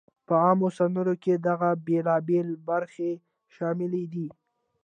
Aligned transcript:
په 0.27 0.33
عامو 0.45 0.69
سندرو 0.77 1.15
کې 1.23 1.33
دغه 1.47 1.69
بېلابېلی 1.87 2.55
برخې 2.69 3.11
شاملې 3.55 4.03
دي: 4.13 4.27